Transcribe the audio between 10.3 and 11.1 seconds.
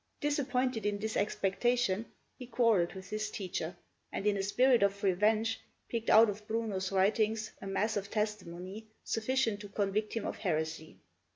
heresy.